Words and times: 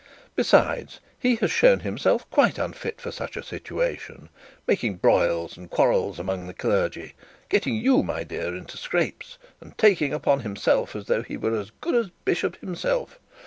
Besides, 0.35 0.99
he 1.19 1.35
has 1.35 1.51
shown 1.51 1.81
himself 1.81 2.27
quite 2.31 2.57
unfit 2.57 2.99
for 2.99 3.11
such 3.11 3.37
a 3.37 3.43
situation; 3.43 4.29
making 4.65 4.95
broils 4.95 5.55
and 5.55 5.69
quarrels 5.69 6.17
among 6.17 6.47
the 6.47 6.55
clergy, 6.55 7.13
getting 7.49 7.75
you, 7.75 8.01
my 8.01 8.23
dear, 8.23 8.55
into 8.55 8.77
scrapes, 8.77 9.37
and 9.59 9.77
taking 9.77 10.11
upon 10.11 10.39
himself 10.39 10.95
as 10.95 11.05
though 11.05 11.21
he 11.21 11.37
was 11.37 11.53
as 11.67 11.71
good 11.81 11.93
as 11.93 12.09
bishop 12.25 12.59
himself. 12.61 13.19